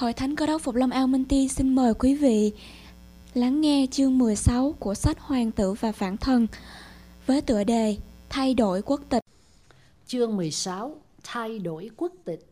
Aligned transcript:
Hội 0.00 0.12
Thánh 0.12 0.36
Cơ 0.36 0.46
đốc 0.46 0.62
Phục 0.62 0.74
Lâm 0.74 0.90
Ao 0.90 1.06
Minh 1.06 1.24
Ti 1.24 1.48
xin 1.48 1.74
mời 1.74 1.94
quý 1.94 2.14
vị 2.14 2.52
lắng 3.34 3.60
nghe 3.60 3.86
chương 3.90 4.18
16 4.18 4.74
của 4.78 4.94
sách 4.94 5.20
Hoàng 5.20 5.52
tử 5.52 5.72
và 5.72 5.92
Phản 5.92 6.16
thần 6.16 6.46
với 7.26 7.40
tựa 7.40 7.64
đề 7.64 7.96
Thay 8.28 8.54
đổi 8.54 8.82
quốc 8.82 9.00
tịch. 9.08 9.22
Chương 10.06 10.36
16 10.36 10.96
Thay 11.22 11.58
đổi 11.58 11.90
quốc 11.96 12.12
tịch 12.24 12.46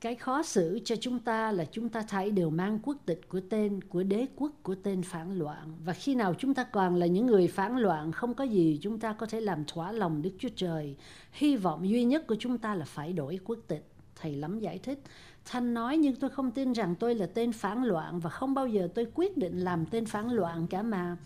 Cái 0.00 0.14
khó 0.14 0.42
xử 0.42 0.78
cho 0.84 0.96
chúng 0.96 1.18
ta 1.18 1.52
là 1.52 1.64
chúng 1.72 1.88
ta 1.88 2.02
thấy 2.08 2.30
đều 2.30 2.50
mang 2.50 2.78
quốc 2.82 2.96
tịch 3.06 3.28
của 3.28 3.40
tên, 3.50 3.80
của 3.82 4.02
đế 4.02 4.26
quốc, 4.36 4.52
của 4.62 4.74
tên 4.74 5.02
phản 5.02 5.38
loạn. 5.38 5.74
Và 5.84 5.92
khi 5.92 6.14
nào 6.14 6.34
chúng 6.38 6.54
ta 6.54 6.64
còn 6.64 6.96
là 6.96 7.06
những 7.06 7.26
người 7.26 7.48
phản 7.48 7.76
loạn, 7.76 8.12
không 8.12 8.34
có 8.34 8.44
gì 8.44 8.78
chúng 8.82 8.98
ta 8.98 9.12
có 9.12 9.26
thể 9.26 9.40
làm 9.40 9.64
thỏa 9.64 9.92
lòng 9.92 10.22
Đức 10.22 10.32
Chúa 10.38 10.48
Trời. 10.56 10.96
Hy 11.32 11.56
vọng 11.56 11.88
duy 11.88 12.04
nhất 12.04 12.26
của 12.26 12.36
chúng 12.38 12.58
ta 12.58 12.74
là 12.74 12.84
phải 12.84 13.12
đổi 13.12 13.38
quốc 13.44 13.58
tịch. 13.68 13.86
Thầy 14.20 14.36
lắm 14.36 14.58
giải 14.58 14.78
thích. 14.78 15.02
Thanh 15.44 15.74
nói 15.74 15.96
nhưng 15.96 16.16
tôi 16.16 16.30
không 16.30 16.50
tin 16.50 16.72
rằng 16.72 16.94
tôi 16.94 17.14
là 17.14 17.26
tên 17.34 17.52
phản 17.52 17.84
loạn 17.84 18.20
và 18.20 18.30
không 18.30 18.54
bao 18.54 18.66
giờ 18.66 18.88
tôi 18.94 19.06
quyết 19.14 19.36
định 19.36 19.58
làm 19.58 19.86
tên 19.86 20.06
phản 20.06 20.30
loạn 20.30 20.66
cả 20.66 20.82
mà. 20.82 21.16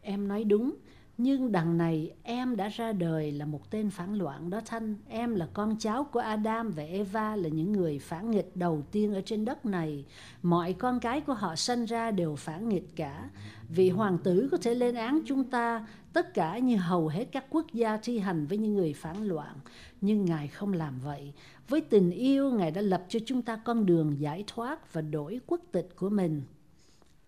Em 0.00 0.28
nói 0.28 0.44
đúng, 0.44 0.74
nhưng 1.18 1.52
đằng 1.52 1.78
này 1.78 2.12
em 2.22 2.56
đã 2.56 2.68
ra 2.68 2.92
đời 2.92 3.32
là 3.32 3.46
một 3.46 3.70
tên 3.70 3.90
phản 3.90 4.14
loạn 4.14 4.50
đó 4.50 4.60
Thanh. 4.66 4.94
Em 5.08 5.34
là 5.34 5.48
con 5.52 5.76
cháu 5.78 6.04
của 6.04 6.20
Adam 6.20 6.70
và 6.70 6.82
Eva 6.82 7.36
là 7.36 7.48
những 7.48 7.72
người 7.72 7.98
phản 7.98 8.30
nghịch 8.30 8.56
đầu 8.56 8.82
tiên 8.92 9.14
ở 9.14 9.20
trên 9.20 9.44
đất 9.44 9.66
này. 9.66 10.04
Mọi 10.42 10.72
con 10.72 11.00
cái 11.00 11.20
của 11.20 11.34
họ 11.34 11.56
sinh 11.56 11.84
ra 11.84 12.10
đều 12.10 12.36
phản 12.36 12.68
nghịch 12.68 12.96
cả. 12.96 13.30
vị 13.68 13.90
hoàng 13.90 14.18
tử 14.18 14.48
có 14.52 14.58
thể 14.62 14.74
lên 14.74 14.94
án 14.94 15.20
chúng 15.26 15.44
ta 15.44 15.86
tất 16.12 16.34
cả 16.34 16.58
như 16.58 16.76
hầu 16.76 17.08
hết 17.08 17.24
các 17.32 17.44
quốc 17.50 17.66
gia 17.72 17.96
thi 17.96 18.18
hành 18.18 18.46
với 18.46 18.58
những 18.58 18.74
người 18.74 18.92
phản 18.92 19.28
loạn. 19.28 19.56
Nhưng 20.00 20.24
Ngài 20.24 20.48
không 20.48 20.72
làm 20.72 20.98
vậy. 21.00 21.32
Với 21.68 21.80
tình 21.80 22.10
yêu, 22.10 22.50
Ngài 22.50 22.70
đã 22.70 22.80
lập 22.80 23.04
cho 23.08 23.20
chúng 23.26 23.42
ta 23.42 23.56
con 23.56 23.86
đường 23.86 24.20
giải 24.20 24.44
thoát 24.46 24.92
và 24.92 25.00
đổi 25.00 25.40
quốc 25.46 25.60
tịch 25.72 25.88
của 25.96 26.08
mình. 26.08 26.42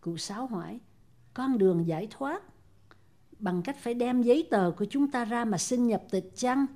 Cụ 0.01 0.17
Sáu 0.17 0.47
hỏi, 0.47 0.79
con 1.35 1.59
đường 1.59 1.87
giải 1.87 2.09
thoát 2.11 2.43
bằng 3.39 3.63
cách 3.63 3.77
phải 3.81 3.95
đem 3.95 4.23
giấy 4.23 4.47
tờ 4.51 4.71
của 4.71 4.85
chúng 4.85 5.11
ta 5.11 5.25
ra 5.25 5.45
mà 5.45 5.59
xin 5.59 5.87
nhập 5.87 6.03
tịch 6.11 6.33
chăng? 6.37 6.67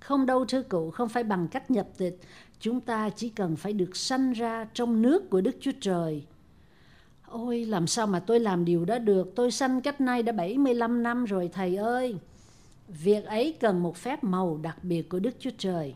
Không 0.00 0.26
đâu 0.26 0.44
thưa 0.44 0.62
cụ, 0.62 0.90
không 0.90 1.08
phải 1.08 1.24
bằng 1.24 1.48
cách 1.48 1.70
nhập 1.70 1.88
tịch. 1.96 2.20
Chúng 2.60 2.80
ta 2.80 3.10
chỉ 3.10 3.28
cần 3.28 3.56
phải 3.56 3.72
được 3.72 3.96
sanh 3.96 4.32
ra 4.32 4.66
trong 4.74 5.02
nước 5.02 5.30
của 5.30 5.40
Đức 5.40 5.56
Chúa 5.60 5.72
Trời. 5.80 6.26
Ôi, 7.26 7.64
làm 7.64 7.86
sao 7.86 8.06
mà 8.06 8.20
tôi 8.20 8.40
làm 8.40 8.64
điều 8.64 8.84
đó 8.84 8.98
được? 8.98 9.32
Tôi 9.36 9.50
sanh 9.50 9.80
cách 9.80 10.00
nay 10.00 10.22
đã 10.22 10.32
75 10.32 11.02
năm 11.02 11.24
rồi 11.24 11.50
thầy 11.52 11.76
ơi. 11.76 12.16
Việc 12.88 13.24
ấy 13.24 13.56
cần 13.60 13.82
một 13.82 13.96
phép 13.96 14.24
màu 14.24 14.58
đặc 14.62 14.84
biệt 14.84 15.08
của 15.08 15.18
Đức 15.18 15.34
Chúa 15.38 15.50
Trời. 15.58 15.94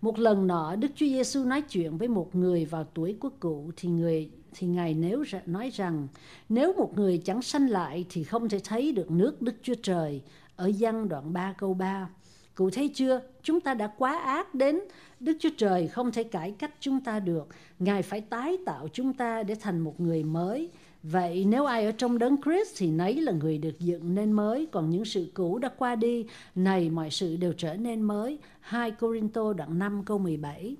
Một 0.00 0.18
lần 0.18 0.46
nọ, 0.46 0.76
Đức 0.76 0.88
Chúa 0.94 1.06
Giêsu 1.06 1.44
nói 1.44 1.62
chuyện 1.62 1.98
với 1.98 2.08
một 2.08 2.34
người 2.34 2.64
vào 2.64 2.84
tuổi 2.84 3.16
của 3.20 3.30
cụ, 3.40 3.70
thì 3.76 3.88
người, 3.88 4.30
thì 4.54 4.66
ngài 4.66 4.94
nếu 4.94 5.24
nói 5.46 5.70
rằng, 5.70 6.08
nếu 6.48 6.72
một 6.72 6.92
người 6.96 7.18
chẳng 7.18 7.42
sanh 7.42 7.70
lại 7.70 8.06
thì 8.10 8.24
không 8.24 8.48
thể 8.48 8.60
thấy 8.64 8.92
được 8.92 9.10
nước 9.10 9.42
Đức 9.42 9.54
Chúa 9.62 9.74
Trời 9.82 10.22
ở 10.56 10.70
văn 10.78 11.08
đoạn 11.08 11.32
3 11.32 11.52
câu 11.52 11.74
3. 11.74 12.08
Cụ 12.54 12.70
thấy 12.70 12.88
chưa? 12.88 13.20
Chúng 13.42 13.60
ta 13.60 13.74
đã 13.74 13.86
quá 13.86 14.18
ác 14.18 14.54
đến 14.54 14.80
Đức 15.20 15.36
Chúa 15.40 15.50
Trời 15.58 15.88
không 15.88 16.12
thể 16.12 16.24
cải 16.24 16.50
cách 16.50 16.74
chúng 16.80 17.00
ta 17.00 17.20
được. 17.20 17.48
Ngài 17.78 18.02
phải 18.02 18.20
tái 18.20 18.56
tạo 18.66 18.88
chúng 18.92 19.12
ta 19.12 19.42
để 19.42 19.54
thành 19.54 19.80
một 19.80 20.00
người 20.00 20.22
mới. 20.22 20.70
Vậy 21.10 21.44
nếu 21.48 21.64
ai 21.64 21.84
ở 21.84 21.92
trong 21.92 22.18
đấng 22.18 22.36
Christ 22.42 22.74
thì 22.76 22.90
nấy 22.90 23.20
là 23.20 23.32
người 23.32 23.58
được 23.58 23.80
dựng 23.80 24.14
nên 24.14 24.32
mới, 24.32 24.66
còn 24.72 24.90
những 24.90 25.04
sự 25.04 25.30
cũ 25.34 25.58
đã 25.58 25.68
qua 25.78 25.96
đi, 25.96 26.26
này 26.54 26.90
mọi 26.90 27.10
sự 27.10 27.36
đều 27.36 27.52
trở 27.52 27.74
nên 27.74 28.02
mới. 28.02 28.38
2 28.60 28.90
Corinto 28.90 29.52
đoạn 29.52 29.78
5 29.78 30.02
câu 30.04 30.18
17. 30.18 30.76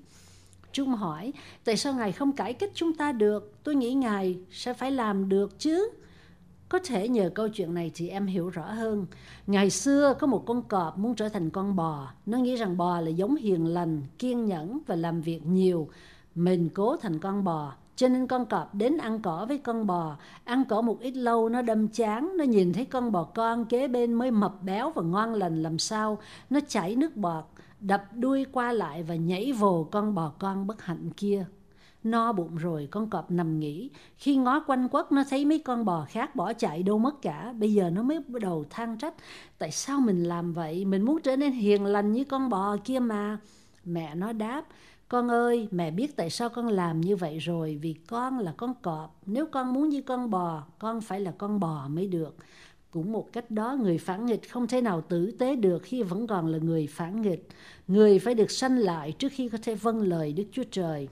Trung 0.71 0.89
hỏi, 0.89 1.33
tại 1.63 1.77
sao 1.77 1.93
Ngài 1.93 2.11
không 2.11 2.31
cải 2.31 2.53
cách 2.53 2.71
chúng 2.73 2.93
ta 2.93 3.11
được? 3.11 3.53
Tôi 3.63 3.75
nghĩ 3.75 3.93
Ngài 3.93 4.39
sẽ 4.51 4.73
phải 4.73 4.91
làm 4.91 5.29
được 5.29 5.59
chứ. 5.59 5.89
Có 6.69 6.79
thể 6.85 7.09
nhờ 7.09 7.29
câu 7.35 7.47
chuyện 7.49 7.73
này 7.73 7.91
thì 7.95 8.09
em 8.09 8.25
hiểu 8.25 8.49
rõ 8.49 8.71
hơn. 8.71 9.05
Ngày 9.47 9.69
xưa 9.69 10.13
có 10.19 10.27
một 10.27 10.43
con 10.45 10.61
cọp 10.61 10.97
muốn 10.97 11.15
trở 11.15 11.29
thành 11.29 11.49
con 11.49 11.75
bò. 11.75 12.11
Nó 12.25 12.37
nghĩ 12.37 12.55
rằng 12.55 12.77
bò 12.77 13.01
là 13.01 13.09
giống 13.09 13.35
hiền 13.35 13.65
lành, 13.67 14.01
kiên 14.19 14.45
nhẫn 14.45 14.79
và 14.87 14.95
làm 14.95 15.21
việc 15.21 15.45
nhiều. 15.45 15.89
Mình 16.35 16.69
cố 16.73 16.97
thành 16.97 17.19
con 17.19 17.43
bò. 17.43 17.73
Cho 17.97 18.07
nên 18.07 18.27
con 18.27 18.45
cọp 18.45 18.75
đến 18.75 18.97
ăn 18.97 19.21
cỏ 19.21 19.45
với 19.47 19.57
con 19.57 19.87
bò. 19.87 20.15
Ăn 20.43 20.63
cỏ 20.69 20.81
một 20.81 20.99
ít 20.99 21.11
lâu 21.11 21.49
nó 21.49 21.61
đâm 21.61 21.87
chán. 21.87 22.37
Nó 22.37 22.43
nhìn 22.43 22.73
thấy 22.73 22.85
con 22.85 23.11
bò 23.11 23.23
con 23.23 23.65
kế 23.65 23.87
bên 23.87 24.13
mới 24.13 24.31
mập 24.31 24.63
béo 24.63 24.91
và 24.91 25.01
ngon 25.01 25.33
lành 25.33 25.63
làm 25.63 25.79
sao. 25.79 26.17
Nó 26.49 26.59
chảy 26.67 26.95
nước 26.95 27.15
bọt, 27.15 27.43
đập 27.79 28.05
đuôi 28.15 28.45
qua 28.51 28.71
lại 28.71 29.03
và 29.03 29.15
nhảy 29.15 29.51
vồ 29.51 29.83
con 29.83 30.15
bò 30.15 30.31
con 30.39 30.67
bất 30.67 30.81
hạnh 30.81 31.09
kia. 31.17 31.45
No 32.03 32.31
bụng 32.31 32.55
rồi 32.55 32.87
con 32.91 33.09
cọp 33.09 33.31
nằm 33.31 33.59
nghỉ. 33.59 33.89
Khi 34.17 34.35
ngó 34.35 34.59
quanh 34.59 34.89
quất 34.89 35.11
nó 35.11 35.23
thấy 35.29 35.45
mấy 35.45 35.59
con 35.59 35.85
bò 35.85 36.05
khác 36.09 36.35
bỏ 36.35 36.53
chạy 36.53 36.83
đâu 36.83 36.97
mất 36.99 37.21
cả. 37.21 37.53
Bây 37.59 37.73
giờ 37.73 37.89
nó 37.89 38.03
mới 38.03 38.19
bắt 38.19 38.41
đầu 38.41 38.65
than 38.69 38.97
trách. 38.97 39.13
Tại 39.57 39.71
sao 39.71 39.99
mình 39.99 40.23
làm 40.23 40.53
vậy? 40.53 40.85
Mình 40.85 41.01
muốn 41.01 41.21
trở 41.21 41.35
nên 41.35 41.51
hiền 41.51 41.85
lành 41.85 42.11
như 42.11 42.23
con 42.23 42.49
bò 42.49 42.77
kia 42.83 42.99
mà. 42.99 43.37
Mẹ 43.85 44.15
nó 44.15 44.33
đáp. 44.33 44.63
Con 45.09 45.31
ơi, 45.31 45.67
mẹ 45.71 45.91
biết 45.91 46.15
tại 46.15 46.29
sao 46.29 46.49
con 46.49 46.67
làm 46.67 47.01
như 47.01 47.15
vậy 47.15 47.39
rồi. 47.39 47.79
Vì 47.81 47.95
con 48.07 48.39
là 48.39 48.53
con 48.57 48.73
cọp. 48.81 49.21
Nếu 49.25 49.45
con 49.45 49.73
muốn 49.73 49.89
như 49.89 50.01
con 50.01 50.29
bò, 50.29 50.63
con 50.79 51.01
phải 51.01 51.19
là 51.19 51.31
con 51.31 51.59
bò 51.59 51.87
mới 51.87 52.07
được. 52.07 52.35
Cũng 52.91 53.11
một 53.11 53.33
cách 53.33 53.51
đó, 53.51 53.77
người 53.81 53.97
phản 53.97 54.25
nghịch 54.25 54.51
không 54.51 54.67
thể 54.67 54.81
nào 54.81 55.01
tử 55.01 55.31
tế 55.39 55.55
được 55.55 55.81
khi 55.83 56.03
vẫn 56.03 56.27
còn 56.27 56.47
là 56.47 56.57
người 56.57 56.87
phản 56.87 57.21
nghịch. 57.21 57.47
Người 57.87 58.19
phải 58.19 58.35
được 58.35 58.51
sanh 58.51 58.77
lại 58.77 59.11
trước 59.11 59.31
khi 59.31 59.49
có 59.49 59.57
thể 59.63 59.75
vâng 59.75 60.01
lời 60.01 60.33
Đức 60.33 60.43
Chúa 60.51 60.63
Trời. 60.71 61.07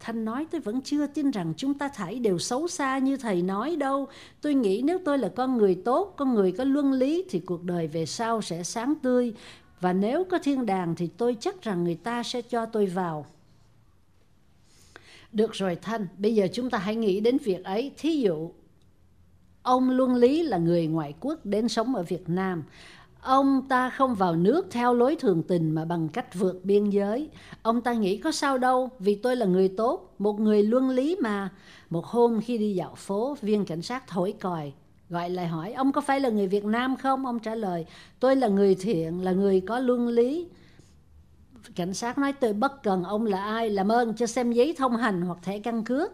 Thanh 0.00 0.24
nói 0.24 0.46
tôi 0.50 0.60
vẫn 0.60 0.80
chưa 0.80 1.06
tin 1.06 1.30
rằng 1.30 1.54
chúng 1.56 1.74
ta 1.74 1.88
thảy 1.88 2.18
đều 2.18 2.38
xấu 2.38 2.68
xa 2.68 2.98
như 2.98 3.16
thầy 3.16 3.42
nói 3.42 3.76
đâu. 3.76 4.08
Tôi 4.40 4.54
nghĩ 4.54 4.82
nếu 4.84 4.98
tôi 5.04 5.18
là 5.18 5.28
con 5.28 5.56
người 5.56 5.74
tốt, 5.84 6.14
con 6.16 6.34
người 6.34 6.52
có 6.52 6.64
luân 6.64 6.92
lý 6.92 7.24
thì 7.30 7.40
cuộc 7.40 7.62
đời 7.64 7.86
về 7.86 8.06
sau 8.06 8.42
sẽ 8.42 8.62
sáng 8.62 8.94
tươi. 9.02 9.34
Và 9.80 9.92
nếu 9.92 10.24
có 10.24 10.38
thiên 10.38 10.66
đàng 10.66 10.94
thì 10.94 11.06
tôi 11.16 11.36
chắc 11.40 11.62
rằng 11.62 11.84
người 11.84 11.94
ta 11.94 12.22
sẽ 12.22 12.42
cho 12.42 12.66
tôi 12.66 12.86
vào. 12.86 13.26
Được 15.32 15.52
rồi 15.52 15.76
Thanh, 15.82 16.06
bây 16.18 16.34
giờ 16.34 16.48
chúng 16.52 16.70
ta 16.70 16.78
hãy 16.78 16.96
nghĩ 16.96 17.20
đến 17.20 17.38
việc 17.38 17.64
ấy. 17.64 17.92
Thí 17.96 18.16
dụ, 18.16 18.50
ông 19.62 19.90
Luân 19.90 20.14
Lý 20.14 20.42
là 20.42 20.58
người 20.58 20.86
ngoại 20.86 21.14
quốc 21.20 21.46
đến 21.46 21.68
sống 21.68 21.94
ở 21.94 22.02
Việt 22.02 22.28
Nam. 22.28 22.62
Ông 23.22 23.68
ta 23.68 23.90
không 23.90 24.14
vào 24.14 24.36
nước 24.36 24.66
theo 24.70 24.94
lối 24.94 25.16
thường 25.16 25.42
tình 25.42 25.70
mà 25.70 25.84
bằng 25.84 26.08
cách 26.08 26.34
vượt 26.34 26.64
biên 26.64 26.90
giới. 26.90 27.28
Ông 27.62 27.80
ta 27.80 27.92
nghĩ 27.92 28.16
có 28.18 28.32
sao 28.32 28.58
đâu, 28.58 28.90
vì 28.98 29.14
tôi 29.14 29.36
là 29.36 29.46
người 29.46 29.68
tốt, 29.68 30.14
một 30.18 30.40
người 30.40 30.62
luân 30.62 30.90
lý 30.90 31.16
mà. 31.20 31.48
Một 31.90 32.06
hôm 32.06 32.40
khi 32.40 32.58
đi 32.58 32.74
dạo 32.74 32.94
phố, 32.94 33.36
viên 33.40 33.64
cảnh 33.64 33.82
sát 33.82 34.06
thổi 34.06 34.34
còi, 34.40 34.72
gọi 35.10 35.30
lại 35.30 35.46
hỏi, 35.46 35.72
ông 35.72 35.92
có 35.92 36.00
phải 36.00 36.20
là 36.20 36.28
người 36.28 36.46
Việt 36.46 36.64
Nam 36.64 36.96
không? 36.96 37.26
Ông 37.26 37.38
trả 37.38 37.54
lời, 37.54 37.86
tôi 38.20 38.36
là 38.36 38.48
người 38.48 38.74
thiện, 38.74 39.24
là 39.24 39.32
người 39.32 39.60
có 39.60 39.78
luân 39.78 40.08
lý. 40.08 40.48
Cảnh 41.76 41.94
sát 41.94 42.18
nói 42.18 42.32
tôi 42.32 42.52
bất 42.52 42.82
cần 42.82 43.04
ông 43.04 43.26
là 43.26 43.44
ai, 43.44 43.70
làm 43.70 43.88
ơn 43.88 44.14
cho 44.14 44.26
xem 44.26 44.52
giấy 44.52 44.74
thông 44.78 44.96
hành 44.96 45.22
hoặc 45.22 45.38
thẻ 45.42 45.58
căn 45.58 45.84
cước. 45.84 46.12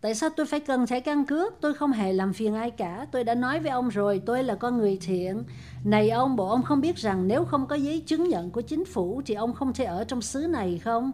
Tại 0.00 0.14
sao 0.14 0.30
tôi 0.30 0.46
phải 0.46 0.60
cần 0.60 0.86
thẻ 0.86 1.00
căn 1.00 1.26
cước? 1.26 1.54
Tôi 1.60 1.74
không 1.74 1.92
hề 1.92 2.12
làm 2.12 2.32
phiền 2.32 2.54
ai 2.54 2.70
cả. 2.70 3.06
Tôi 3.12 3.24
đã 3.24 3.34
nói 3.34 3.60
với 3.60 3.70
ông 3.70 3.88
rồi, 3.88 4.22
tôi 4.26 4.44
là 4.44 4.54
con 4.54 4.78
người 4.78 4.98
thiện. 5.00 5.42
Này 5.84 6.10
ông, 6.10 6.36
bộ 6.36 6.48
ông 6.48 6.62
không 6.62 6.80
biết 6.80 6.96
rằng 6.96 7.28
nếu 7.28 7.44
không 7.44 7.66
có 7.66 7.76
giấy 7.76 8.00
chứng 8.00 8.28
nhận 8.28 8.50
của 8.50 8.60
chính 8.60 8.84
phủ 8.84 9.22
thì 9.26 9.34
ông 9.34 9.54
không 9.54 9.72
thể 9.72 9.84
ở 9.84 10.04
trong 10.04 10.22
xứ 10.22 10.40
này 10.40 10.78
không? 10.78 11.12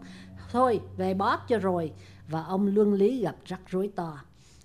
Thôi, 0.53 0.81
về 0.97 1.15
bóp 1.15 1.49
cho 1.49 1.59
rồi. 1.59 1.93
Và 2.29 2.43
ông 2.43 2.67
luân 2.67 2.95
lý 2.95 3.21
gặp 3.21 3.37
rắc 3.45 3.61
rối 3.67 3.91
to. 3.97 4.19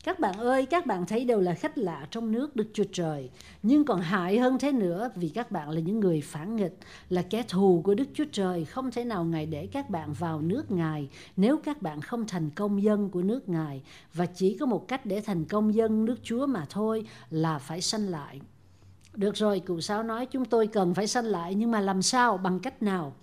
Các 0.04 0.20
bạn 0.20 0.34
ơi, 0.34 0.66
các 0.66 0.86
bạn 0.86 1.06
thấy 1.06 1.26
đều 1.26 1.40
là 1.40 1.54
khách 1.54 1.78
lạ 1.78 2.08
trong 2.12 2.32
nước 2.32 2.56
Đức 2.56 2.68
Chúa 2.74 2.84
Trời. 2.94 3.30
Nhưng 3.64 3.86
còn 3.86 4.02
hại 4.02 4.40
hơn 4.40 4.58
thế 4.60 4.72
nữa 4.72 5.10
vì 5.16 5.30
các 5.30 5.52
bạn 5.52 5.70
là 5.70 5.80
những 5.80 6.00
người 6.00 6.22
phản 6.22 6.56
nghịch, 6.56 6.78
là 7.10 7.22
kẻ 7.22 7.44
thù 7.48 7.82
của 7.86 7.94
Đức 7.94 8.08
Chúa 8.14 8.26
Trời. 8.32 8.66
Không 8.66 8.92
thể 8.92 9.04
nào 9.04 9.24
Ngài 9.24 9.46
để 9.46 9.68
các 9.72 9.90
bạn 9.90 10.14
vào 10.14 10.42
nước 10.42 10.72
Ngài 10.72 11.10
nếu 11.38 11.58
các 11.58 11.82
bạn 11.82 12.02
không 12.02 12.28
thành 12.28 12.50
công 12.50 12.84
dân 12.84 13.10
của 13.10 13.22
nước 13.22 13.50
Ngài. 13.50 13.82
Và 14.14 14.26
chỉ 14.26 14.58
có 14.58 14.66
một 14.66 14.88
cách 14.88 15.06
để 15.06 15.22
thành 15.22 15.46
công 15.46 15.76
dân 15.76 16.06
nước 16.06 16.18
Chúa 16.24 16.46
mà 16.46 16.66
thôi 16.70 17.06
là 17.30 17.60
phải 17.60 17.82
sanh 17.82 18.08
lại. 18.08 18.42
Được 19.16 19.36
rồi, 19.36 19.60
cụ 19.60 19.82
Sáu 19.82 20.04
nói 20.04 20.26
chúng 20.26 20.46
tôi 20.46 20.68
cần 20.68 20.94
phải 20.94 21.08
sanh 21.08 21.26
lại 21.26 21.56
nhưng 21.56 21.72
mà 21.72 21.80
làm 21.80 22.02
sao, 22.02 22.38
bằng 22.38 22.60
cách 22.60 22.84
nào? 22.84 23.14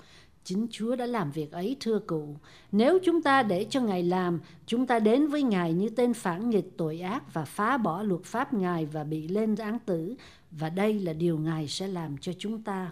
Chính 0.48 0.66
Chúa 0.70 0.96
đã 0.96 1.06
làm 1.06 1.30
việc 1.30 1.52
ấy 1.52 1.76
thưa 1.80 1.98
cụ. 1.98 2.36
Nếu 2.72 2.98
chúng 3.04 3.22
ta 3.22 3.42
để 3.42 3.66
cho 3.70 3.80
Ngài 3.80 4.02
làm, 4.02 4.40
chúng 4.66 4.86
ta 4.86 4.98
đến 4.98 5.26
với 5.26 5.42
Ngài 5.42 5.72
như 5.72 5.88
tên 5.88 6.14
phản 6.14 6.50
nghịch 6.50 6.76
tội 6.76 7.00
ác 7.00 7.34
và 7.34 7.44
phá 7.44 7.76
bỏ 7.76 8.02
luật 8.02 8.22
pháp 8.24 8.54
Ngài 8.54 8.86
và 8.86 9.04
bị 9.04 9.28
lên 9.28 9.54
án 9.54 9.78
tử. 9.78 10.14
Và 10.50 10.70
đây 10.70 11.00
là 11.00 11.12
điều 11.12 11.38
Ngài 11.38 11.68
sẽ 11.68 11.86
làm 11.86 12.18
cho 12.18 12.32
chúng 12.38 12.62
ta. 12.62 12.90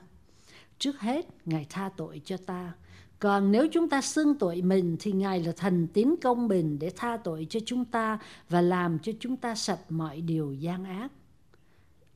Trước 0.78 1.00
hết, 1.00 1.26
Ngài 1.46 1.66
tha 1.70 1.90
tội 1.96 2.20
cho 2.24 2.36
ta. 2.36 2.72
Còn 3.18 3.52
nếu 3.52 3.68
chúng 3.72 3.88
ta 3.88 4.00
xưng 4.00 4.34
tội 4.34 4.62
mình 4.62 4.96
thì 5.00 5.12
Ngài 5.12 5.40
là 5.40 5.52
thần 5.52 5.86
tín 5.92 6.14
công 6.22 6.48
bình 6.48 6.78
để 6.78 6.90
tha 6.96 7.16
tội 7.16 7.46
cho 7.50 7.60
chúng 7.66 7.84
ta 7.84 8.18
và 8.48 8.60
làm 8.60 8.98
cho 8.98 9.12
chúng 9.20 9.36
ta 9.36 9.54
sạch 9.54 9.80
mọi 9.88 10.20
điều 10.20 10.52
gian 10.52 10.84
ác. 10.84 11.12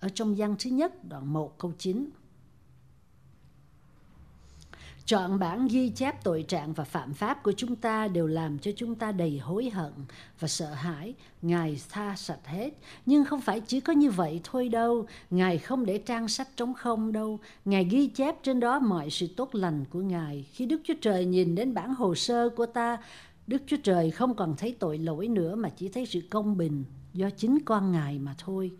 Ở 0.01 0.09
trong 0.09 0.39
gian 0.39 0.57
thứ 0.59 0.71
nhất, 0.71 1.05
đoạn 1.09 1.33
1 1.33 1.59
câu 1.59 1.73
9. 1.79 2.11
Trọn 5.11 5.39
bản 5.39 5.69
ghi 5.69 5.89
chép 5.89 6.25
tội 6.25 6.45
trạng 6.49 6.73
và 6.73 6.85
phạm 6.85 7.15
pháp 7.15 7.43
của 7.43 7.53
chúng 7.53 7.77
ta 7.77 8.09
đều 8.09 8.27
làm 8.27 8.59
cho 8.59 8.71
chúng 8.77 8.95
ta 8.95 9.13
đầy 9.13 9.39
hối 9.39 9.71
hận 9.71 9.93
và 10.41 10.49
sợ 10.49 10.67
hãi. 10.67 11.15
Ngài 11.43 11.81
tha 11.89 12.17
sạch 12.17 12.47
hết. 12.47 12.71
Nhưng 13.07 13.25
không 13.25 13.41
phải 13.41 13.61
chỉ 13.61 13.81
có 13.81 13.93
như 13.93 14.11
vậy 14.11 14.41
thôi 14.45 14.69
đâu. 14.69 15.07
Ngài 15.31 15.59
không 15.59 15.87
để 15.87 15.99
trang 15.99 16.29
sách 16.29 16.49
trống 16.57 16.75
không 16.75 17.13
đâu. 17.13 17.39
Ngài 17.65 17.85
ghi 17.85 18.07
chép 18.07 18.43
trên 18.43 18.61
đó 18.61 18.79
mọi 18.79 19.11
sự 19.11 19.27
tốt 19.37 19.55
lành 19.55 19.85
của 19.91 20.01
Ngài. 20.01 20.47
Khi 20.53 20.67
Đức 20.67 20.81
Chúa 20.85 20.95
Trời 21.01 21.25
nhìn 21.25 21.55
đến 21.55 21.75
bản 21.75 21.95
hồ 21.95 22.15
sơ 22.15 22.49
của 22.49 22.67
ta, 22.67 22.99
Đức 23.47 23.63
Chúa 23.67 23.79
Trời 23.83 24.11
không 24.11 24.35
còn 24.35 24.57
thấy 24.57 24.77
tội 24.79 24.99
lỗi 24.99 25.29
nữa 25.29 25.55
mà 25.55 25.69
chỉ 25.69 25.89
thấy 25.89 26.07
sự 26.07 26.21
công 26.31 26.57
bình 26.57 26.85
do 27.13 27.31
chính 27.31 27.59
con 27.65 27.93
Ngài 27.93 28.19
mà 28.19 28.35
thôi. 28.39 28.71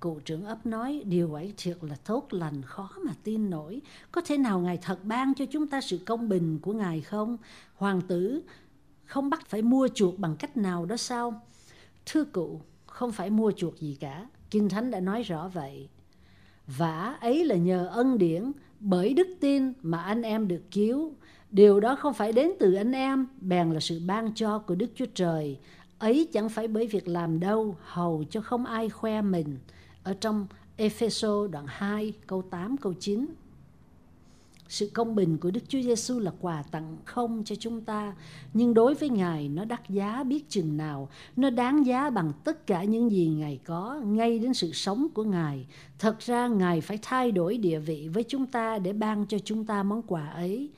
Cụ 0.00 0.20
trưởng 0.24 0.44
ấp 0.44 0.66
nói 0.66 1.02
điều 1.06 1.34
ấy 1.34 1.54
thiệt 1.56 1.76
là 1.80 1.96
tốt 2.04 2.26
lành 2.30 2.62
khó 2.62 2.90
mà 3.06 3.12
tin 3.24 3.50
nổi. 3.50 3.80
Có 4.12 4.20
thể 4.20 4.38
nào 4.38 4.60
Ngài 4.60 4.78
thật 4.82 4.98
ban 5.04 5.34
cho 5.34 5.44
chúng 5.50 5.66
ta 5.66 5.80
sự 5.80 5.98
công 6.06 6.28
bình 6.28 6.58
của 6.62 6.72
Ngài 6.72 7.00
không? 7.00 7.36
Hoàng 7.74 8.00
tử 8.08 8.42
không 9.04 9.30
bắt 9.30 9.46
phải 9.46 9.62
mua 9.62 9.88
chuộc 9.94 10.18
bằng 10.18 10.36
cách 10.36 10.56
nào 10.56 10.86
đó 10.86 10.96
sao? 10.96 11.42
Thưa 12.06 12.24
cụ, 12.24 12.60
không 12.86 13.12
phải 13.12 13.30
mua 13.30 13.52
chuộc 13.52 13.80
gì 13.80 13.96
cả. 14.00 14.26
Kinh 14.50 14.68
Thánh 14.68 14.90
đã 14.90 15.00
nói 15.00 15.22
rõ 15.22 15.48
vậy. 15.48 15.88
Vả 16.66 17.16
ấy 17.20 17.44
là 17.44 17.56
nhờ 17.56 17.86
ân 17.86 18.18
điển 18.18 18.52
bởi 18.80 19.14
đức 19.14 19.28
tin 19.40 19.72
mà 19.82 20.02
anh 20.02 20.22
em 20.22 20.48
được 20.48 20.62
cứu. 20.70 21.12
Điều 21.50 21.80
đó 21.80 21.96
không 21.96 22.14
phải 22.14 22.32
đến 22.32 22.50
từ 22.60 22.74
anh 22.74 22.92
em, 22.92 23.26
bèn 23.40 23.70
là 23.70 23.80
sự 23.80 24.00
ban 24.06 24.34
cho 24.34 24.58
của 24.58 24.74
Đức 24.74 24.90
Chúa 24.94 25.06
Trời. 25.14 25.58
Ấy 25.98 26.28
chẳng 26.32 26.48
phải 26.48 26.68
bởi 26.68 26.86
việc 26.86 27.08
làm 27.08 27.40
đâu, 27.40 27.76
hầu 27.84 28.24
cho 28.30 28.40
không 28.40 28.64
ai 28.66 28.88
khoe 28.88 29.22
mình 29.22 29.58
ở 30.02 30.14
trong 30.20 30.46
Epheso 30.76 31.46
đoạn 31.46 31.64
2 31.68 32.12
câu 32.26 32.42
8 32.42 32.76
câu 32.76 32.94
9. 32.94 33.26
Sự 34.68 34.90
công 34.94 35.14
bình 35.14 35.38
của 35.38 35.50
Đức 35.50 35.60
Chúa 35.68 35.82
Giêsu 35.82 36.18
là 36.18 36.32
quà 36.40 36.62
tặng 36.70 36.96
không 37.04 37.42
cho 37.44 37.56
chúng 37.56 37.80
ta, 37.80 38.14
nhưng 38.54 38.74
đối 38.74 38.94
với 38.94 39.08
Ngài 39.08 39.48
nó 39.48 39.64
đắt 39.64 39.88
giá 39.88 40.24
biết 40.24 40.48
chừng 40.48 40.76
nào, 40.76 41.08
nó 41.36 41.50
đáng 41.50 41.86
giá 41.86 42.10
bằng 42.10 42.32
tất 42.44 42.66
cả 42.66 42.84
những 42.84 43.10
gì 43.10 43.28
Ngài 43.28 43.60
có, 43.64 44.00
ngay 44.04 44.38
đến 44.38 44.54
sự 44.54 44.72
sống 44.72 45.08
của 45.14 45.24
Ngài. 45.24 45.66
Thật 45.98 46.18
ra 46.18 46.48
Ngài 46.48 46.80
phải 46.80 46.98
thay 47.02 47.32
đổi 47.32 47.58
địa 47.58 47.78
vị 47.78 48.08
với 48.08 48.24
chúng 48.28 48.46
ta 48.46 48.78
để 48.78 48.92
ban 48.92 49.26
cho 49.26 49.38
chúng 49.38 49.64
ta 49.64 49.82
món 49.82 50.02
quà 50.02 50.26
ấy. 50.26 50.70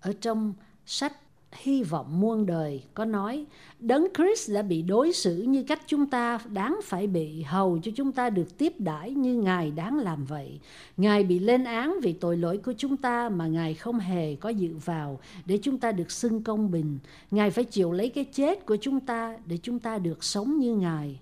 Ở 0.00 0.12
trong 0.20 0.54
sách 0.86 1.12
hy 1.56 1.82
vọng 1.82 2.20
muôn 2.20 2.46
đời. 2.46 2.82
Có 2.94 3.04
nói, 3.04 3.44
đấng 3.80 4.06
Christ 4.16 4.52
đã 4.52 4.62
bị 4.62 4.82
đối 4.82 5.12
xử 5.12 5.42
như 5.42 5.62
cách 5.62 5.80
chúng 5.86 6.06
ta 6.06 6.38
đáng 6.52 6.80
phải 6.84 7.06
bị, 7.06 7.42
hầu 7.42 7.78
cho 7.82 7.92
chúng 7.94 8.12
ta 8.12 8.30
được 8.30 8.58
tiếp 8.58 8.72
đãi 8.78 9.10
như 9.10 9.34
ngài 9.34 9.70
đáng 9.70 9.98
làm 9.98 10.24
vậy. 10.24 10.60
Ngài 10.96 11.24
bị 11.24 11.38
lên 11.38 11.64
án 11.64 11.96
vì 12.02 12.12
tội 12.12 12.36
lỗi 12.36 12.58
của 12.58 12.72
chúng 12.78 12.96
ta 12.96 13.28
mà 13.28 13.46
ngài 13.46 13.74
không 13.74 13.98
hề 13.98 14.34
có 14.34 14.48
dự 14.48 14.70
vào 14.84 15.20
để 15.46 15.58
chúng 15.62 15.78
ta 15.78 15.92
được 15.92 16.10
xưng 16.10 16.42
công 16.42 16.70
bình. 16.70 16.98
Ngài 17.30 17.50
phải 17.50 17.64
chịu 17.64 17.92
lấy 17.92 18.08
cái 18.08 18.24
chết 18.24 18.66
của 18.66 18.76
chúng 18.76 19.00
ta 19.00 19.36
để 19.46 19.58
chúng 19.62 19.78
ta 19.78 19.98
được 19.98 20.24
sống 20.24 20.58
như 20.58 20.76
ngài. 20.76 21.18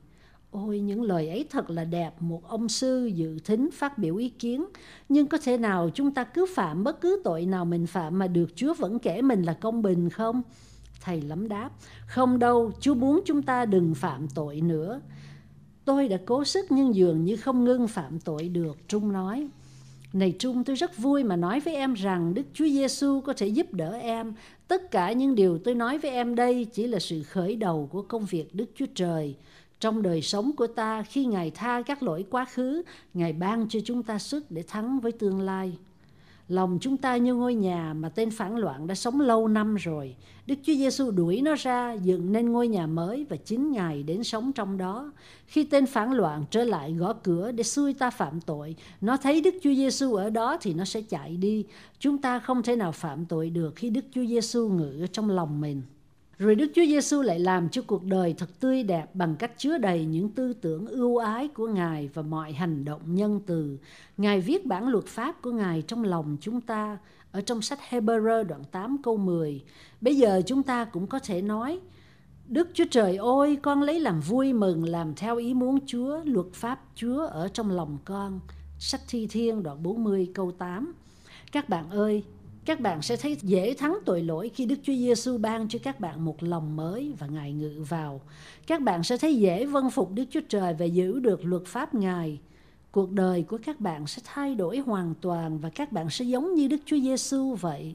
Ôi 0.54 0.80
những 0.80 1.02
lời 1.02 1.28
ấy 1.28 1.46
thật 1.50 1.70
là 1.70 1.84
đẹp 1.84 2.14
Một 2.20 2.48
ông 2.48 2.68
sư 2.68 3.10
dự 3.14 3.38
thính 3.38 3.70
phát 3.70 3.98
biểu 3.98 4.16
ý 4.16 4.28
kiến 4.28 4.64
Nhưng 5.08 5.26
có 5.26 5.38
thể 5.38 5.58
nào 5.58 5.90
chúng 5.94 6.14
ta 6.14 6.24
cứ 6.24 6.46
phạm 6.54 6.84
bất 6.84 7.00
cứ 7.00 7.20
tội 7.24 7.46
nào 7.46 7.64
mình 7.64 7.86
phạm 7.86 8.18
Mà 8.18 8.26
được 8.26 8.56
Chúa 8.56 8.74
vẫn 8.74 8.98
kể 8.98 9.22
mình 9.22 9.42
là 9.42 9.52
công 9.52 9.82
bình 9.82 10.10
không? 10.10 10.42
Thầy 11.00 11.20
lắm 11.20 11.48
đáp 11.48 11.70
Không 12.06 12.38
đâu 12.38 12.72
Chúa 12.80 12.94
muốn 12.94 13.20
chúng 13.24 13.42
ta 13.42 13.64
đừng 13.64 13.94
phạm 13.94 14.28
tội 14.28 14.60
nữa 14.60 15.00
Tôi 15.84 16.08
đã 16.08 16.16
cố 16.26 16.44
sức 16.44 16.66
nhưng 16.70 16.94
dường 16.94 17.24
như 17.24 17.36
không 17.36 17.64
ngưng 17.64 17.88
phạm 17.88 18.20
tội 18.20 18.48
được 18.48 18.88
Trung 18.88 19.12
nói 19.12 19.48
này 20.14 20.34
Trung, 20.38 20.64
tôi 20.64 20.76
rất 20.76 20.98
vui 20.98 21.24
mà 21.24 21.36
nói 21.36 21.60
với 21.60 21.74
em 21.74 21.94
rằng 21.94 22.34
Đức 22.34 22.42
Chúa 22.52 22.64
Giêsu 22.64 23.20
có 23.20 23.32
thể 23.32 23.46
giúp 23.46 23.66
đỡ 23.72 23.92
em. 23.92 24.32
Tất 24.68 24.90
cả 24.90 25.12
những 25.12 25.34
điều 25.34 25.58
tôi 25.58 25.74
nói 25.74 25.98
với 25.98 26.10
em 26.10 26.34
đây 26.34 26.64
chỉ 26.64 26.86
là 26.86 26.98
sự 26.98 27.22
khởi 27.22 27.56
đầu 27.56 27.88
của 27.92 28.02
công 28.02 28.24
việc 28.24 28.54
Đức 28.54 28.70
Chúa 28.74 28.86
Trời. 28.94 29.36
Trong 29.84 30.02
đời 30.02 30.22
sống 30.22 30.52
của 30.56 30.66
ta, 30.66 31.02
khi 31.02 31.24
Ngài 31.24 31.50
tha 31.50 31.82
các 31.82 32.02
lỗi 32.02 32.24
quá 32.30 32.44
khứ, 32.44 32.82
Ngài 33.14 33.32
ban 33.32 33.68
cho 33.68 33.80
chúng 33.84 34.02
ta 34.02 34.18
sức 34.18 34.50
để 34.50 34.62
thắng 34.62 35.00
với 35.00 35.12
tương 35.12 35.40
lai. 35.40 35.78
Lòng 36.48 36.78
chúng 36.80 36.96
ta 36.96 37.16
như 37.16 37.34
ngôi 37.34 37.54
nhà 37.54 37.94
mà 37.94 38.08
tên 38.08 38.30
phản 38.30 38.56
loạn 38.56 38.86
đã 38.86 38.94
sống 38.94 39.20
lâu 39.20 39.48
năm 39.48 39.74
rồi. 39.74 40.16
Đức 40.46 40.54
Chúa 40.62 40.74
Giêsu 40.74 41.10
đuổi 41.10 41.40
nó 41.40 41.54
ra, 41.54 41.92
dựng 41.92 42.32
nên 42.32 42.52
ngôi 42.52 42.68
nhà 42.68 42.86
mới 42.86 43.26
và 43.28 43.36
chính 43.36 43.72
Ngài 43.72 44.02
đến 44.02 44.24
sống 44.24 44.52
trong 44.52 44.76
đó. 44.76 45.12
Khi 45.46 45.64
tên 45.64 45.86
phản 45.86 46.12
loạn 46.12 46.44
trở 46.50 46.64
lại 46.64 46.92
gõ 46.92 47.12
cửa 47.12 47.52
để 47.52 47.64
xui 47.64 47.94
ta 47.94 48.10
phạm 48.10 48.40
tội, 48.40 48.76
nó 49.00 49.16
thấy 49.16 49.40
Đức 49.40 49.54
Chúa 49.62 49.74
Giêsu 49.74 50.14
ở 50.14 50.30
đó 50.30 50.56
thì 50.60 50.74
nó 50.74 50.84
sẽ 50.84 51.02
chạy 51.02 51.36
đi. 51.36 51.64
Chúng 51.98 52.18
ta 52.18 52.38
không 52.38 52.62
thể 52.62 52.76
nào 52.76 52.92
phạm 52.92 53.24
tội 53.26 53.50
được 53.50 53.76
khi 53.76 53.90
Đức 53.90 54.04
Chúa 54.14 54.24
Giêsu 54.24 54.68
ngự 54.68 55.06
trong 55.12 55.30
lòng 55.30 55.60
mình. 55.60 55.82
Rồi 56.38 56.54
Đức 56.54 56.70
Chúa 56.74 56.84
Giêsu 56.84 57.22
lại 57.22 57.38
làm 57.38 57.68
cho 57.68 57.82
cuộc 57.86 58.04
đời 58.04 58.34
thật 58.38 58.60
tươi 58.60 58.82
đẹp 58.82 59.14
bằng 59.14 59.36
cách 59.36 59.52
chứa 59.56 59.78
đầy 59.78 60.04
những 60.04 60.28
tư 60.28 60.52
tưởng 60.52 60.86
ưu 60.86 61.16
ái 61.16 61.48
của 61.48 61.68
Ngài 61.68 62.08
và 62.14 62.22
mọi 62.22 62.52
hành 62.52 62.84
động 62.84 63.14
nhân 63.14 63.40
từ. 63.46 63.78
Ngài 64.16 64.40
viết 64.40 64.66
bản 64.66 64.88
luật 64.88 65.06
pháp 65.06 65.42
của 65.42 65.52
Ngài 65.52 65.82
trong 65.82 66.04
lòng 66.04 66.36
chúng 66.40 66.60
ta 66.60 66.98
ở 67.32 67.40
trong 67.40 67.62
sách 67.62 67.78
Hebrew 67.90 68.44
đoạn 68.44 68.64
8 68.72 68.96
câu 69.02 69.16
10. 69.16 69.64
Bây 70.00 70.16
giờ 70.16 70.42
chúng 70.46 70.62
ta 70.62 70.84
cũng 70.84 71.06
có 71.06 71.18
thể 71.18 71.42
nói 71.42 71.80
Đức 72.48 72.68
Chúa 72.74 72.84
Trời 72.90 73.16
ơi, 73.16 73.56
con 73.62 73.82
lấy 73.82 74.00
làm 74.00 74.20
vui 74.20 74.52
mừng 74.52 74.84
làm 74.84 75.14
theo 75.14 75.36
ý 75.36 75.54
muốn 75.54 75.78
Chúa, 75.86 76.20
luật 76.24 76.46
pháp 76.52 76.80
Chúa 76.94 77.26
ở 77.26 77.48
trong 77.48 77.70
lòng 77.70 77.98
con. 78.04 78.40
Sách 78.78 79.00
Thi 79.08 79.26
Thiên 79.26 79.62
đoạn 79.62 79.82
40 79.82 80.28
câu 80.34 80.52
8. 80.52 80.92
Các 81.52 81.68
bạn 81.68 81.90
ơi, 81.90 82.24
các 82.64 82.80
bạn 82.80 83.02
sẽ 83.02 83.16
thấy 83.16 83.36
dễ 83.42 83.74
thắng 83.74 83.98
tội 84.04 84.22
lỗi 84.22 84.50
khi 84.54 84.66
Đức 84.66 84.76
Chúa 84.82 84.92
Giêsu 84.92 85.38
ban 85.38 85.68
cho 85.68 85.78
các 85.82 86.00
bạn 86.00 86.24
một 86.24 86.42
lòng 86.42 86.76
mới 86.76 87.12
và 87.18 87.26
Ngài 87.26 87.52
ngự 87.52 87.84
vào. 87.88 88.20
Các 88.66 88.82
bạn 88.82 89.04
sẽ 89.04 89.18
thấy 89.18 89.36
dễ 89.36 89.66
vâng 89.66 89.90
phục 89.90 90.12
Đức 90.12 90.24
Chúa 90.30 90.40
Trời 90.48 90.74
và 90.74 90.84
giữ 90.84 91.18
được 91.18 91.44
luật 91.44 91.62
pháp 91.66 91.94
Ngài. 91.94 92.40
Cuộc 92.92 93.12
đời 93.12 93.42
của 93.42 93.58
các 93.64 93.80
bạn 93.80 94.06
sẽ 94.06 94.22
thay 94.24 94.54
đổi 94.54 94.78
hoàn 94.78 95.14
toàn 95.20 95.58
và 95.58 95.68
các 95.68 95.92
bạn 95.92 96.10
sẽ 96.10 96.24
giống 96.24 96.54
như 96.54 96.68
Đức 96.68 96.80
Chúa 96.86 96.98
Giêsu 96.98 97.54
vậy. 97.54 97.94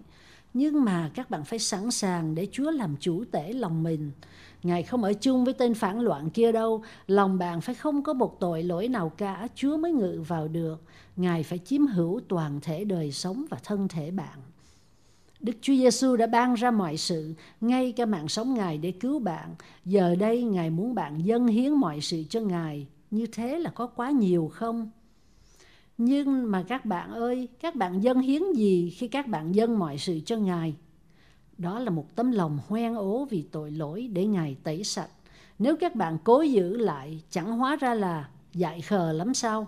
Nhưng 0.54 0.86
mà 0.86 1.12
các 1.14 1.30
bạn 1.30 1.46
phải 1.46 1.60
sẵn 1.60 1.92
sàng 1.92 2.36
để 2.36 2.48
Chúa 2.52 2.72
làm 2.72 2.96
chủ 3.00 3.24
tể 3.32 3.54
lòng 3.54 3.84
mình. 3.84 4.12
Ngài 4.64 4.84
không 4.84 5.04
ở 5.04 5.14
chung 5.14 5.46
với 5.46 5.54
tên 5.54 5.74
phản 5.74 6.00
loạn 6.00 6.30
kia 6.30 6.52
đâu. 6.52 6.84
Lòng 7.08 7.38
bạn 7.38 7.62
phải 7.62 7.76
không 7.76 8.04
có 8.04 8.14
một 8.14 8.40
tội 8.40 8.64
lỗi 8.64 8.88
nào 8.88 9.12
cả. 9.18 9.48
Chúa 9.56 9.78
mới 9.78 9.92
ngự 9.92 10.24
vào 10.28 10.48
được. 10.48 10.84
Ngài 11.16 11.44
phải 11.44 11.58
chiếm 11.58 11.88
hữu 11.88 12.22
toàn 12.28 12.60
thể 12.62 12.84
đời 12.84 13.12
sống 13.12 13.46
và 13.50 13.58
thân 13.64 13.88
thể 13.88 14.12
bạn. 14.12 14.40
Đức 15.40 15.54
Chúa 15.62 15.74
Giêsu 15.74 16.16
đã 16.16 16.28
ban 16.28 16.54
ra 16.54 16.72
mọi 16.72 16.98
sự, 16.98 17.34
ngay 17.62 17.92
cả 17.92 18.06
mạng 18.06 18.28
sống 18.28 18.54
Ngài 18.54 18.78
để 18.78 18.92
cứu 18.92 19.20
bạn. 19.20 19.56
Giờ 19.86 20.16
đây 20.16 20.44
Ngài 20.44 20.70
muốn 20.70 20.96
bạn 20.96 21.26
dâng 21.26 21.48
hiến 21.48 21.74
mọi 21.74 22.02
sự 22.02 22.24
cho 22.30 22.40
Ngài. 22.40 22.88
Như 23.12 23.28
thế 23.28 23.60
là 23.60 23.70
có 23.70 23.88
quá 23.88 24.12
nhiều 24.12 24.52
không? 24.54 24.90
Nhưng 25.98 26.52
mà 26.52 26.64
các 26.68 26.86
bạn 26.86 27.12
ơi, 27.12 27.48
các 27.60 27.76
bạn 27.76 28.04
dâng 28.04 28.20
hiến 28.20 28.42
gì 28.56 28.90
khi 28.90 29.08
các 29.08 29.28
bạn 29.28 29.56
dâng 29.56 29.80
mọi 29.80 29.98
sự 29.98 30.20
cho 30.26 30.38
Ngài? 30.38 30.76
Đó 31.58 31.80
là 31.80 31.90
một 31.90 32.16
tấm 32.16 32.32
lòng 32.32 32.60
hoen 32.68 32.96
ố 32.96 33.26
vì 33.26 33.42
tội 33.42 33.72
lỗi 33.72 34.10
để 34.14 34.26
Ngài 34.26 34.58
tẩy 34.64 34.84
sạch. 34.84 35.10
Nếu 35.60 35.76
các 35.76 35.96
bạn 35.96 36.18
cố 36.24 36.42
giữ 36.42 36.78
lại, 36.78 37.24
chẳng 37.30 37.58
hóa 37.58 37.76
ra 37.76 37.94
là 37.94 38.30
dại 38.54 38.82
khờ 38.82 39.14
lắm 39.14 39.34
sao? 39.34 39.68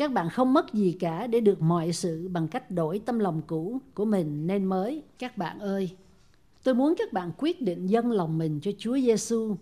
Các 0.00 0.12
bạn 0.12 0.30
không 0.30 0.52
mất 0.52 0.74
gì 0.74 0.96
cả 1.00 1.26
để 1.26 1.40
được 1.40 1.62
mọi 1.62 1.92
sự 1.92 2.28
bằng 2.28 2.48
cách 2.48 2.70
đổi 2.70 2.98
tâm 2.98 3.18
lòng 3.18 3.42
cũ 3.46 3.80
của 3.94 4.04
mình 4.04 4.46
nên 4.46 4.64
mới. 4.64 5.02
Các 5.18 5.38
bạn 5.38 5.58
ơi, 5.58 5.90
tôi 6.62 6.74
muốn 6.74 6.94
các 6.98 7.12
bạn 7.12 7.32
quyết 7.38 7.62
định 7.62 7.86
dâng 7.86 8.12
lòng 8.12 8.38
mình 8.38 8.60
cho 8.62 8.70
Chúa 8.78 8.98
Giêsu. 8.98 9.56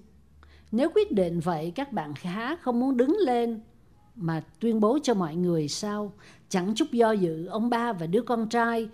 Nếu 0.73 0.91
quyết 0.95 1.13
định 1.13 1.41
vậy, 1.41 1.73
các 1.75 1.93
bạn 1.93 2.15
khá 2.15 2.57
không 2.57 2.81
muốn 2.81 2.97
đứng 2.97 3.17
lên 3.17 3.61
mà 4.15 4.45
tuyên 4.61 4.81
bố 4.81 4.99
cho 5.03 5.15
mọi 5.15 5.37
người 5.37 5.69
sao? 5.69 6.13
Chẳng 6.49 6.75
chút 6.75 6.93
do 6.93 7.13
dự, 7.13 7.47
ông 7.47 7.71
ba 7.71 7.93
và 7.93 8.07
đứa 8.07 8.23
con 8.23 8.49
trai 8.49 8.89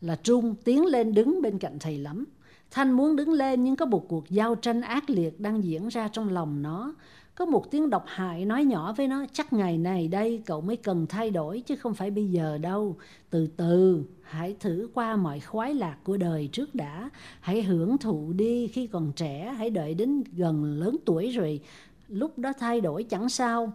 là 0.00 0.16
Trung 0.16 0.54
tiến 0.64 0.86
lên 0.86 1.14
đứng 1.14 1.42
bên 1.42 1.58
cạnh 1.58 1.78
thầy 1.80 1.98
lắm. 1.98 2.24
Thanh 2.70 2.92
muốn 2.92 3.16
đứng 3.16 3.32
lên 3.32 3.64
nhưng 3.64 3.76
có 3.76 3.86
một 3.86 4.08
cuộc 4.08 4.30
giao 4.30 4.54
tranh 4.54 4.80
ác 4.80 5.10
liệt 5.10 5.40
đang 5.40 5.64
diễn 5.64 5.88
ra 5.88 6.08
trong 6.08 6.28
lòng 6.28 6.62
nó. 6.62 6.94
Có 7.38 7.44
một 7.44 7.70
tiếng 7.70 7.90
độc 7.90 8.04
hại 8.06 8.44
nói 8.44 8.64
nhỏ 8.64 8.92
với 8.92 9.08
nó 9.08 9.24
chắc 9.32 9.52
ngày 9.52 9.78
này 9.78 10.08
đây 10.08 10.42
cậu 10.46 10.60
mới 10.60 10.76
cần 10.76 11.06
thay 11.08 11.30
đổi 11.30 11.60
chứ 11.60 11.76
không 11.76 11.94
phải 11.94 12.10
bây 12.10 12.30
giờ 12.30 12.58
đâu. 12.58 12.96
Từ 13.30 13.46
từ, 13.56 14.04
hãy 14.22 14.56
thử 14.60 14.88
qua 14.94 15.16
mọi 15.16 15.40
khoái 15.40 15.74
lạc 15.74 15.96
của 16.04 16.16
đời 16.16 16.48
trước 16.52 16.74
đã. 16.74 17.10
Hãy 17.40 17.62
hưởng 17.62 17.98
thụ 17.98 18.32
đi 18.32 18.68
khi 18.68 18.86
còn 18.86 19.12
trẻ, 19.16 19.54
hãy 19.58 19.70
đợi 19.70 19.94
đến 19.94 20.22
gần 20.32 20.64
lớn 20.64 20.96
tuổi 21.04 21.30
rồi. 21.30 21.60
Lúc 22.08 22.38
đó 22.38 22.52
thay 22.58 22.80
đổi 22.80 23.02
chẳng 23.02 23.28
sao 23.28 23.72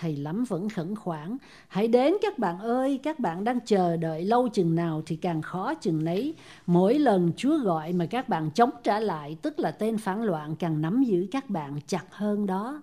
thầy 0.00 0.16
lắm 0.16 0.44
vẫn 0.44 0.68
khẩn 0.68 0.94
khoản. 0.94 1.36
Hãy 1.68 1.88
đến 1.88 2.14
các 2.22 2.38
bạn 2.38 2.58
ơi 2.58 3.00
các 3.02 3.18
bạn 3.18 3.44
đang 3.44 3.58
chờ 3.66 3.96
đợi 3.96 4.24
lâu 4.24 4.48
chừng 4.48 4.74
nào 4.74 5.02
thì 5.06 5.16
càng 5.16 5.42
khó 5.42 5.74
chừng 5.74 6.04
nấy. 6.04 6.34
Mỗi 6.66 6.98
lần 6.98 7.32
chúa 7.36 7.58
gọi 7.58 7.92
mà 7.92 8.06
các 8.06 8.28
bạn 8.28 8.50
chống 8.50 8.70
trả 8.82 9.00
lại 9.00 9.36
tức 9.42 9.58
là 9.58 9.70
tên 9.70 9.98
phản 9.98 10.22
loạn 10.22 10.56
càng 10.56 10.80
nắm 10.80 11.02
giữ 11.02 11.26
các 11.30 11.50
bạn 11.50 11.80
chặt 11.86 12.04
hơn 12.10 12.46
đó. 12.46 12.82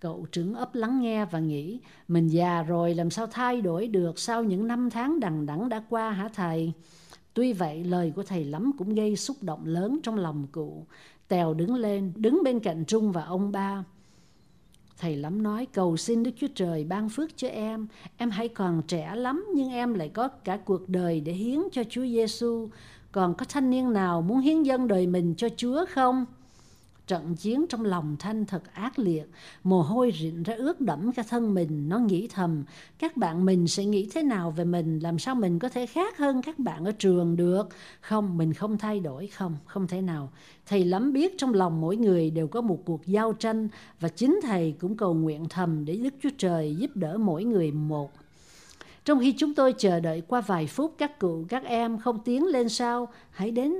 Cậu 0.00 0.26
trưởng 0.32 0.54
ấp 0.54 0.74
lắng 0.74 1.00
nghe 1.00 1.24
và 1.24 1.38
nghĩ 1.38 1.80
mình 2.08 2.28
già 2.28 2.62
rồi 2.62 2.94
làm 2.94 3.10
sao 3.10 3.26
thay 3.26 3.60
đổi 3.60 3.86
được? 3.86 4.18
Sau 4.18 4.44
những 4.44 4.66
năm 4.66 4.90
tháng 4.90 5.20
đằng 5.20 5.46
đẵng 5.46 5.68
đã 5.68 5.82
qua 5.88 6.10
hả 6.10 6.28
thầy? 6.34 6.72
Tuy 7.34 7.52
vậy, 7.52 7.84
lời 7.84 8.12
của 8.16 8.22
thầy 8.22 8.44
lắm 8.44 8.72
cũng 8.78 8.94
gây 8.94 9.16
xúc 9.16 9.36
động 9.42 9.60
lớn 9.64 9.98
trong 10.02 10.14
lòng 10.14 10.46
cụ. 10.52 10.86
Tèo 11.28 11.54
đứng 11.54 11.74
lên, 11.74 12.12
đứng 12.16 12.40
bên 12.44 12.60
cạnh 12.60 12.84
Trung 12.84 13.12
và 13.12 13.24
ông 13.24 13.52
ba. 13.52 13.84
Thầy 14.98 15.16
lắm 15.16 15.42
nói 15.42 15.66
cầu 15.72 15.96
xin 15.96 16.22
Đức 16.22 16.30
Chúa 16.36 16.46
Trời 16.54 16.84
ban 16.84 17.08
phước 17.08 17.36
cho 17.36 17.48
em. 17.48 17.86
Em 18.16 18.30
hãy 18.30 18.48
còn 18.48 18.82
trẻ 18.88 19.14
lắm 19.16 19.46
nhưng 19.54 19.70
em 19.70 19.94
lại 19.94 20.08
có 20.08 20.28
cả 20.28 20.56
cuộc 20.56 20.88
đời 20.88 21.20
để 21.20 21.32
hiến 21.32 21.60
cho 21.72 21.82
Chúa 21.90 22.02
Giêsu. 22.06 22.68
Còn 23.12 23.34
có 23.34 23.46
thanh 23.48 23.70
niên 23.70 23.92
nào 23.92 24.22
muốn 24.22 24.38
hiến 24.38 24.62
dân 24.62 24.88
đời 24.88 25.06
mình 25.06 25.34
cho 25.36 25.48
Chúa 25.56 25.84
không? 25.88 26.26
Trận 27.06 27.34
chiến 27.34 27.66
trong 27.68 27.84
lòng 27.84 28.16
thanh 28.18 28.46
thật 28.46 28.74
ác 28.74 28.98
liệt. 28.98 29.30
Mồ 29.64 29.82
hôi 29.82 30.12
rịn 30.20 30.42
ra 30.42 30.54
ướt 30.54 30.80
đẫm 30.80 31.12
cả 31.12 31.22
thân 31.28 31.54
mình. 31.54 31.88
Nó 31.88 31.98
nghĩ 31.98 32.28
thầm, 32.28 32.64
các 32.98 33.16
bạn 33.16 33.44
mình 33.44 33.68
sẽ 33.68 33.84
nghĩ 33.84 34.08
thế 34.14 34.22
nào 34.22 34.50
về 34.50 34.64
mình? 34.64 34.98
Làm 34.98 35.18
sao 35.18 35.34
mình 35.34 35.58
có 35.58 35.68
thể 35.68 35.86
khác 35.86 36.18
hơn 36.18 36.42
các 36.42 36.58
bạn 36.58 36.84
ở 36.84 36.92
trường 36.92 37.36
được? 37.36 37.68
Không, 38.00 38.38
mình 38.38 38.54
không 38.54 38.78
thay 38.78 39.00
đổi. 39.00 39.26
Không 39.26 39.56
không 39.66 39.86
thể 39.86 40.02
nào. 40.02 40.30
Thầy 40.66 40.84
lắm 40.84 41.12
biết 41.12 41.38
trong 41.38 41.54
lòng 41.54 41.80
mỗi 41.80 41.96
người 41.96 42.30
đều 42.30 42.48
có 42.48 42.60
một 42.60 42.78
cuộc 42.84 43.06
giao 43.06 43.32
tranh 43.32 43.68
và 44.00 44.08
chính 44.08 44.40
thầy 44.42 44.74
cũng 44.80 44.96
cầu 44.96 45.14
nguyện 45.14 45.46
thầm 45.50 45.84
để 45.84 45.96
đức 45.96 46.14
chúa 46.22 46.30
trời 46.38 46.76
giúp 46.76 46.90
đỡ 46.94 47.18
mỗi 47.18 47.44
người 47.44 47.72
một. 47.72 48.12
Trong 49.04 49.20
khi 49.20 49.32
chúng 49.32 49.54
tôi 49.54 49.74
chờ 49.78 50.00
đợi 50.00 50.22
qua 50.28 50.40
vài 50.40 50.66
phút, 50.66 50.94
các 50.98 51.18
cụ, 51.18 51.44
các 51.48 51.64
em 51.64 51.98
không 51.98 52.18
tiến 52.24 52.46
lên 52.46 52.68
sao 52.68 53.08
hãy 53.30 53.50
đến 53.50 53.74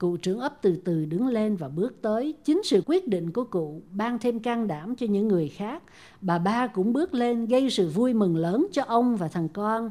Cụ 0.00 0.16
trưởng 0.16 0.38
ấp 0.38 0.62
từ 0.62 0.76
từ 0.84 1.04
đứng 1.04 1.26
lên 1.26 1.56
và 1.56 1.68
bước 1.68 2.02
tới. 2.02 2.34
Chính 2.44 2.62
sự 2.64 2.82
quyết 2.86 3.08
định 3.08 3.32
của 3.32 3.44
cụ 3.44 3.82
ban 3.90 4.18
thêm 4.18 4.40
can 4.40 4.66
đảm 4.66 4.96
cho 4.96 5.06
những 5.06 5.28
người 5.28 5.48
khác. 5.48 5.82
Bà 6.20 6.38
ba 6.38 6.66
cũng 6.66 6.92
bước 6.92 7.14
lên 7.14 7.46
gây 7.46 7.70
sự 7.70 7.88
vui 7.88 8.14
mừng 8.14 8.36
lớn 8.36 8.66
cho 8.72 8.82
ông 8.82 9.16
và 9.16 9.28
thằng 9.28 9.48
con. 9.48 9.90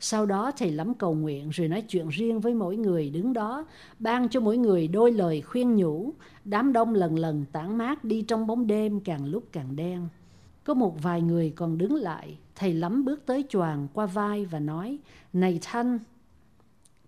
Sau 0.00 0.26
đó 0.26 0.52
thầy 0.58 0.70
lắm 0.70 0.94
cầu 0.94 1.14
nguyện 1.14 1.50
rồi 1.50 1.68
nói 1.68 1.82
chuyện 1.82 2.08
riêng 2.08 2.40
với 2.40 2.54
mỗi 2.54 2.76
người 2.76 3.10
đứng 3.10 3.32
đó, 3.32 3.66
ban 3.98 4.28
cho 4.28 4.40
mỗi 4.40 4.56
người 4.56 4.88
đôi 4.88 5.12
lời 5.12 5.42
khuyên 5.42 5.76
nhủ. 5.76 6.12
Đám 6.44 6.72
đông 6.72 6.94
lần 6.94 7.18
lần 7.18 7.44
tản 7.52 7.78
mát 7.78 8.04
đi 8.04 8.22
trong 8.22 8.46
bóng 8.46 8.66
đêm 8.66 9.00
càng 9.00 9.26
lúc 9.26 9.44
càng 9.52 9.76
đen. 9.76 10.08
Có 10.64 10.74
một 10.74 11.02
vài 11.02 11.22
người 11.22 11.52
còn 11.56 11.78
đứng 11.78 11.94
lại, 11.94 12.38
thầy 12.54 12.74
lắm 12.74 13.04
bước 13.04 13.26
tới 13.26 13.44
choàng 13.48 13.88
qua 13.94 14.06
vai 14.06 14.44
và 14.44 14.58
nói, 14.58 14.98
Này 15.32 15.58
Thanh, 15.62 15.98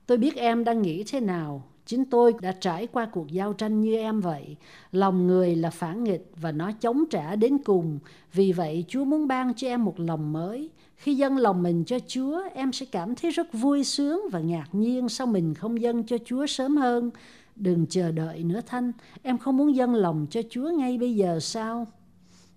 tôi 0.06 0.18
biết 0.18 0.36
em 0.36 0.64
đang 0.64 0.82
nghĩ 0.82 1.04
thế 1.06 1.20
nào, 1.20 1.62
Chính 1.86 2.04
tôi 2.04 2.34
đã 2.40 2.52
trải 2.52 2.86
qua 2.86 3.06
cuộc 3.12 3.30
giao 3.30 3.52
tranh 3.52 3.80
như 3.80 3.96
em 3.96 4.20
vậy. 4.20 4.56
Lòng 4.92 5.26
người 5.26 5.56
là 5.56 5.70
phản 5.70 6.04
nghịch 6.04 6.30
và 6.40 6.52
nó 6.52 6.72
chống 6.72 7.04
trả 7.10 7.36
đến 7.36 7.58
cùng. 7.58 7.98
Vì 8.32 8.52
vậy 8.52 8.84
Chúa 8.88 9.04
muốn 9.04 9.28
ban 9.28 9.54
cho 9.54 9.68
em 9.68 9.84
một 9.84 10.00
lòng 10.00 10.32
mới. 10.32 10.70
Khi 10.96 11.14
dâng 11.14 11.36
lòng 11.36 11.62
mình 11.62 11.84
cho 11.84 11.98
Chúa, 12.06 12.42
em 12.54 12.72
sẽ 12.72 12.86
cảm 12.86 13.14
thấy 13.14 13.30
rất 13.30 13.52
vui 13.52 13.84
sướng 13.84 14.20
và 14.32 14.40
ngạc 14.40 14.68
nhiên 14.72 15.08
sao 15.08 15.26
mình 15.26 15.54
không 15.54 15.80
dâng 15.80 16.06
cho 16.06 16.16
Chúa 16.24 16.46
sớm 16.46 16.76
hơn. 16.76 17.10
Đừng 17.56 17.86
chờ 17.86 18.12
đợi 18.12 18.44
nữa 18.44 18.60
Thanh, 18.66 18.92
em 19.22 19.38
không 19.38 19.56
muốn 19.56 19.76
dâng 19.76 19.94
lòng 19.94 20.26
cho 20.30 20.40
Chúa 20.50 20.70
ngay 20.70 20.98
bây 20.98 21.16
giờ 21.16 21.40
sao? 21.40 21.86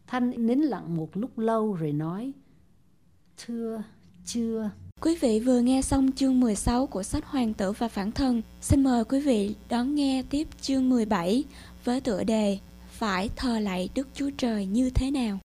Thanh 0.08 0.46
nín 0.46 0.60
lặng 0.60 0.96
một 0.98 1.18
lúc 1.18 1.40
lâu 1.40 1.74
rồi 1.74 1.92
nói, 1.92 2.34
Thưa, 3.38 3.84
chưa. 4.26 4.70
Quý 5.02 5.16
vị 5.16 5.40
vừa 5.40 5.60
nghe 5.60 5.82
xong 5.82 6.12
chương 6.12 6.40
16 6.40 6.88
của 6.88 7.04
sách 7.04 7.26
Hoàng 7.26 7.54
tử 7.54 7.72
và 7.72 7.88
Phản 7.88 8.12
thân. 8.12 8.42
Xin 8.62 8.84
mời 8.84 9.04
quý 9.06 9.20
vị 9.20 9.56
đón 9.70 9.96
nghe 9.96 10.24
tiếp 10.30 10.48
chương 10.62 10.90
17 10.90 11.44
với 11.86 12.02
tựa 12.02 12.24
đề 12.24 12.58
Phải 12.92 13.30
thờ 13.36 13.60
lạy 13.60 13.90
Đức 13.96 14.08
Chúa 14.14 14.30
Trời 14.38 14.66
như 14.66 14.90
thế 14.90 15.12
nào. 15.12 15.38